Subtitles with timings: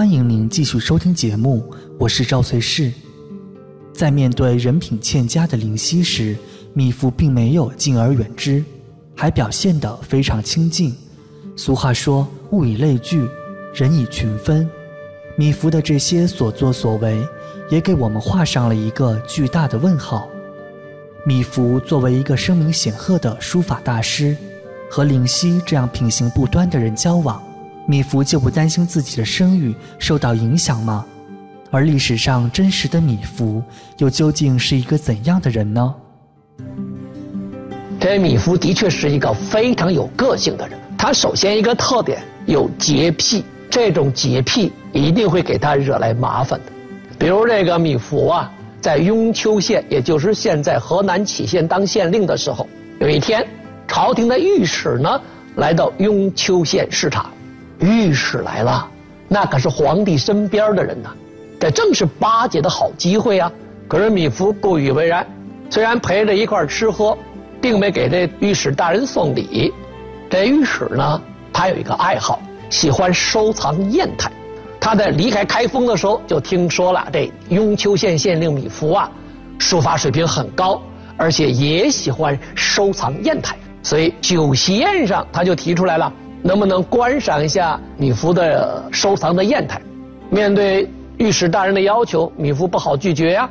[0.00, 1.62] 欢迎您继续收听节目，
[1.98, 2.90] 我是赵翠氏。
[3.92, 6.34] 在面对人品欠佳的灵犀时，
[6.72, 8.64] 米芾并没有敬而远之，
[9.14, 10.96] 还表现得非常亲近。
[11.54, 13.28] 俗话说：“物以类聚，
[13.74, 14.66] 人以群分。”
[15.36, 17.22] 米芾的这些所作所为，
[17.68, 20.26] 也给我们画上了一个巨大的问号。
[21.26, 24.34] 米芾作为一个声名显赫的书法大师，
[24.90, 27.38] 和灵犀这样品行不端的人交往。
[27.90, 31.04] 米芾就不担心自己的声誉受到影响吗？
[31.72, 33.60] 而历史上真实的米芾
[33.98, 35.92] 又究竟是一个怎样的人呢？
[37.98, 40.78] 这米芾的确是一个非常有个性的人。
[40.96, 46.66] 他首先一个特点有洁癖，这种洁癖一定会给他惹来麻烦的。
[47.18, 52.68] 比如这个米芾啊，在雍丘县，也就是现在河南杞县当县令的时候，
[53.00, 53.44] 有一天，
[53.88, 55.20] 朝廷的御史呢
[55.56, 57.28] 来到雍丘县视察。
[57.80, 58.86] 御史来了，
[59.28, 61.08] 那可是皇帝身边的人呐，
[61.58, 63.50] 这正是巴结的好机会啊！
[63.88, 65.26] 可是米芾不以为然，
[65.70, 67.16] 虽然陪着一块吃喝，
[67.60, 69.72] 并没给这御史大人送礼。
[70.28, 71.20] 这御史呢，
[71.52, 74.30] 他有一个爱好，喜欢收藏砚台。
[74.78, 79.10] 他在离开开封的时候，就听说了这雍丘县县令米芾啊，
[79.58, 80.80] 书法水平很高，
[81.16, 86.12] 而且也喜欢收藏砚台，所以酒席宴上他就提出来了。
[86.42, 89.80] 能不能观赏一下米芾的收藏的砚台？
[90.30, 90.88] 面对
[91.18, 93.48] 御史大人的要求，米芾不好拒绝呀，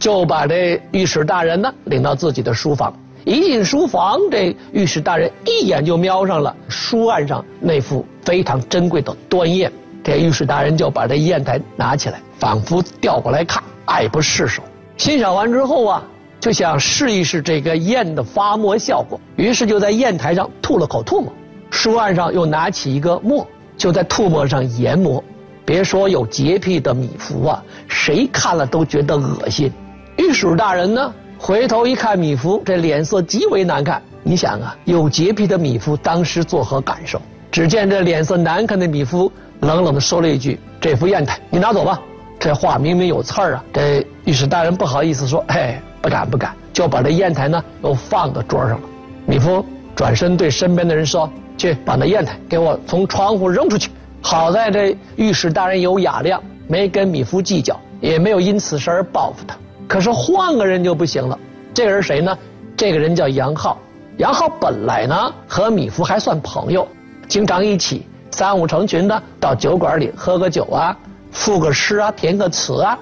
[0.00, 2.92] 就把这御史大人呢领到自己的书房。
[3.24, 9.70] 一进书房，这御史大人一眼就瞄上了书案上那副非常珍贵的端砚。
[10.02, 14.60] 这御史大人就把这砚台拿起来，仿佛调过来看，爱不释手。
[14.96, 16.02] 欣赏完之后啊，
[16.40, 21.32] 就想试一试这个砚的发墨效果，于是就在砚台上吐了口唾沫。
[21.72, 23.44] 书案上又拿起一个墨，
[23.78, 25.24] 就在吐沫上研磨。
[25.64, 29.72] 别说有洁癖的米芾啊，谁看了都觉得恶心。
[30.18, 34.00] 御史大人呢，回头一看米芾，这脸色极为难看。
[34.22, 37.20] 你想啊，有洁癖的米芾当时作何感受？
[37.50, 39.30] 只见这脸色难看的米芾
[39.60, 41.98] 冷冷地说了一句：“这副砚台你拿走吧。”
[42.38, 43.64] 这话明明有刺儿啊！
[43.72, 48.80] 这御史大人不好意思说：“哎，不敢不敢。”就把这砚台呢又放到桌上了。
[49.26, 49.64] 米芾
[49.94, 51.30] 转身对身边的人说。
[51.58, 53.88] 去把那砚台给我从窗户扔出去。
[54.20, 59.54] 好在这御史大人有雅量，没跟米芾计较，也没有因此事而报复他。
[59.86, 61.38] 可是换个人就不行了。
[61.72, 62.36] 这个人谁呢？
[62.76, 63.78] 这个人叫杨浩。
[64.16, 66.88] 杨浩本来呢和米芾还算朋友，
[67.28, 70.96] 经常一起三五成群的到酒馆里喝个酒啊，
[71.30, 72.98] 赋个诗啊，填个词啊。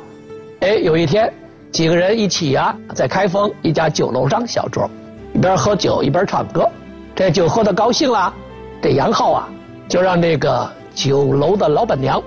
[0.60, 1.32] 哎，有一天
[1.70, 4.90] 几个人一起呀，在开封一家酒楼上小桌，
[5.32, 6.68] 一边喝酒一边唱歌。
[7.20, 8.32] 这酒喝的高兴了。
[8.80, 9.48] 这杨浩啊，
[9.86, 12.18] 就让这个酒楼的老板娘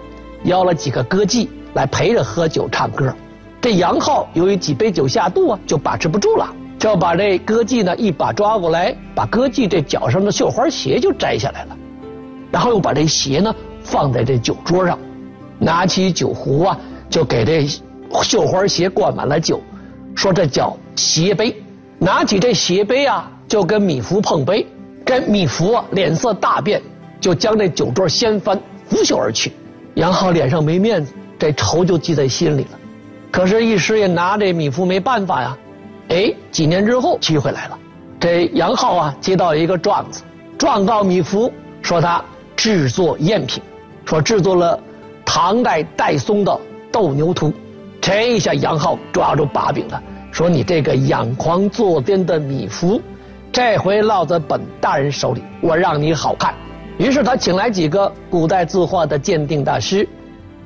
[0.43, 3.11] 邀了几个歌妓来陪着喝酒唱歌。
[3.59, 11.75] 这杨浩由于几杯酒下肚啊，就把持不住了，就把这歌妓呢一把抓过来，把歌妓这脚上的绣花鞋就摘下来了，
[12.51, 13.51] 然后又把这鞋呢
[13.81, 14.95] 放在这酒桌上，
[15.57, 16.77] 拿起酒壶啊，
[17.09, 17.67] 就给这
[18.21, 19.59] 绣花鞋灌满了酒，
[20.13, 21.59] 说这叫鞋杯。
[21.97, 24.67] 拿起这鞋杯啊，就跟米芾碰杯。
[25.05, 26.81] 这米芾，脸色大变，
[27.19, 29.51] 就将这酒桌掀翻，拂袖而去。
[29.95, 32.79] 杨浩脸上没面子，这仇就记在心里了。
[33.31, 35.57] 可是，一时也拿这米芾没办法呀。
[36.09, 37.77] 哎，几年之后，机会来了。
[38.19, 40.23] 这杨浩啊，接到一个状子，
[40.57, 42.23] 状告米芾说他
[42.55, 43.61] 制作赝品，
[44.05, 44.79] 说制作了
[45.25, 46.51] 唐代戴嵩的
[46.91, 47.49] 《斗牛图》。
[47.99, 53.01] 这一下，杨浩抓住把柄了，说你这个养狂作癫的米芾。
[53.53, 56.55] 这回落在本大人手里，我让你好看。
[56.97, 60.09] 于是他请来几个古代字画的鉴定大师，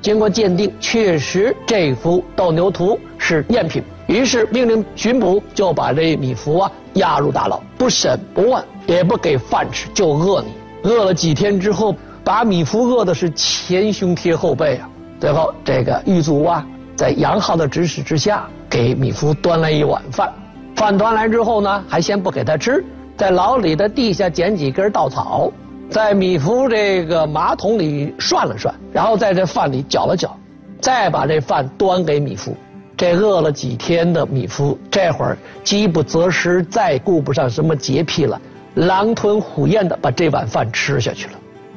[0.00, 3.82] 经过鉴定，确实这幅斗牛图是赝品。
[4.06, 10.48] 于是命令巡捕，就把这米芾啊押入大牢，不审不问，也不给饭吃，就饿你。
[10.88, 11.94] 饿了几天之后，
[12.24, 14.88] 把米芾饿的是前胸贴后背啊。
[15.20, 20.32] 最后这个狱卒啊，在杨浩的指使之下，给米芾端来一碗饭。
[20.78, 22.84] 饭端来之后呢，还先不给他吃，
[23.16, 25.50] 在牢里的地下捡几根稻草，
[25.90, 30.38] 在米芾这个马桶里涮了涮，然后在这饭里搅了搅，
[30.80, 32.54] 再把这饭端给米芾。
[32.96, 38.40] 这饿了几天的米芾，这会儿饥不择食，再顾不上什么洁癖了，
[38.76, 41.32] 狼吞虎咽的把这碗饭吃下去了。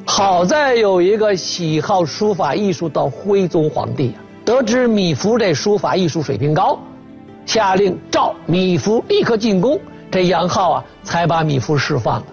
[0.05, 6.77] 好在有一个喜好书法艺术的徽宗皇帝啊，得知米芾这书法艺术水平高。
[7.45, 9.79] 下令召米芾立刻进宫，
[10.09, 12.25] 这杨浩啊才把米芾释放了。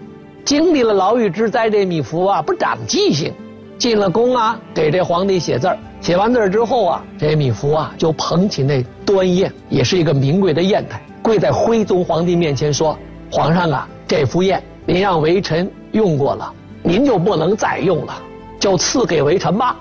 [0.45, 3.33] 经历了牢狱之灾，这米芾啊不长记性，
[3.79, 5.79] 进了宫啊，给这皇帝写字儿。
[6.01, 12.97] 写完字儿之后啊，这米芾啊就捧起那端砚，也是一个名贵的砚台，跪在徽宗皇帝面前说
[13.31, 16.53] ：“皇上啊，这幅砚您让微臣用过了，
[16.83, 18.15] 您就不能再用了，
[18.61, 19.77] 就赐给微臣吧。”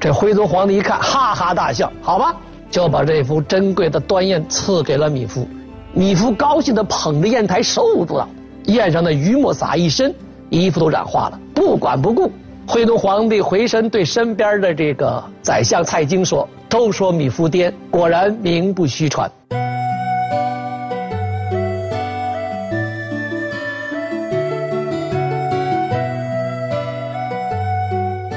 [0.00, 2.34] 这徽宗皇帝一看，哈哈大笑，好吧，
[2.70, 5.46] 就把这幅珍贵的端砚赐给了米芾。
[5.92, 8.28] 米芾高兴地捧着砚台手舞足蹈，
[8.66, 10.14] 砚上的余墨洒一身，
[10.48, 12.30] 衣服都染花了，不管不顾。
[12.66, 19.28] 徽宗皇帝回身对身边的这个宰相蔡京说：“都说米芾颠，果然名不虚传。”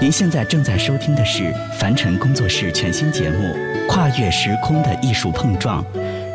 [0.03, 3.55] 您现在正在收听的是凡尘工作室全新节目
[3.88, 5.81] 《跨越时空的艺术碰撞》，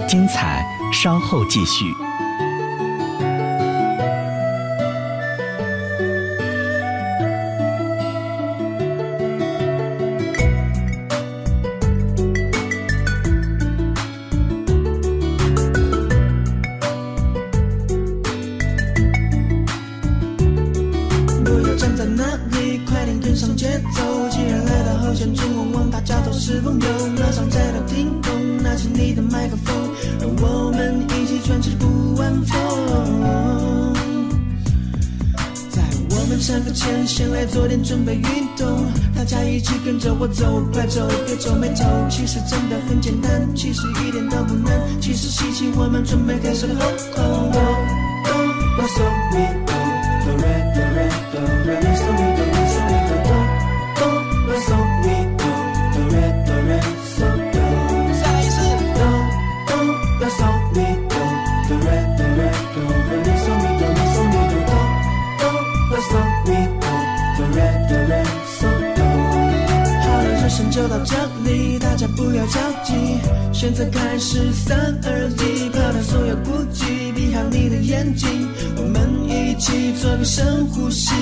[0.07, 2.08] 精彩稍后继续。
[36.69, 38.23] 之前先来做点准备运
[38.55, 38.85] 动
[39.17, 46.79] 大家一起跟着我走快走别皱眉头其实真的很简单其实一点都不难其实吸气我们准备开始了
[47.17, 47.23] 哆
[47.53, 47.63] 哆
[48.77, 48.87] 哆
[51.97, 52.38] 哆
[71.09, 72.93] 这里大家不要着急
[73.51, 78.47] 现在开始，三二一，抛掉所有顾忌，闭好你的眼睛，
[78.77, 81.15] 我们一起做个深呼吸。